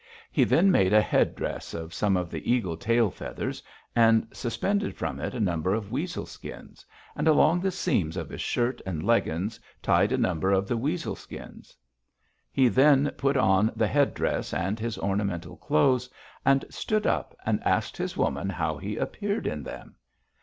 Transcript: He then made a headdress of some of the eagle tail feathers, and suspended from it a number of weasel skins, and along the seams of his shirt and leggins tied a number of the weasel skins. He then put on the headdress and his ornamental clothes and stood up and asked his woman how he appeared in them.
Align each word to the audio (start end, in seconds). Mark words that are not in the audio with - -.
He 0.31 0.45
then 0.45 0.71
made 0.71 0.93
a 0.93 0.99
headdress 1.01 1.75
of 1.75 1.93
some 1.93 2.17
of 2.17 2.31
the 2.31 2.51
eagle 2.51 2.75
tail 2.75 3.11
feathers, 3.11 3.61
and 3.95 4.27
suspended 4.33 4.95
from 4.97 5.19
it 5.19 5.35
a 5.35 5.39
number 5.39 5.75
of 5.75 5.91
weasel 5.91 6.25
skins, 6.25 6.83
and 7.15 7.27
along 7.27 7.59
the 7.59 7.69
seams 7.69 8.17
of 8.17 8.27
his 8.29 8.41
shirt 8.41 8.81
and 8.83 9.03
leggins 9.03 9.59
tied 9.79 10.11
a 10.11 10.17
number 10.17 10.49
of 10.51 10.67
the 10.67 10.75
weasel 10.75 11.15
skins. 11.15 11.77
He 12.51 12.67
then 12.67 13.11
put 13.15 13.37
on 13.37 13.71
the 13.75 13.85
headdress 13.85 14.55
and 14.55 14.79
his 14.79 14.97
ornamental 14.97 15.57
clothes 15.57 16.09
and 16.43 16.65
stood 16.71 17.05
up 17.05 17.37
and 17.45 17.61
asked 17.63 17.95
his 17.95 18.17
woman 18.17 18.49
how 18.49 18.77
he 18.77 18.97
appeared 18.97 19.45
in 19.45 19.61
them. 19.61 19.97